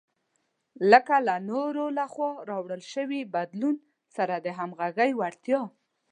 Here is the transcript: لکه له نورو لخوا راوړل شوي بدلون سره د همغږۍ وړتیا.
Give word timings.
لکه 0.91 1.15
له 1.27 1.35
نورو 1.49 1.85
لخوا 1.99 2.31
راوړل 2.49 2.81
شوي 2.93 3.21
بدلون 3.35 3.75
سره 4.15 4.35
د 4.45 4.47
همغږۍ 4.57 5.11
وړتیا. 5.15 5.61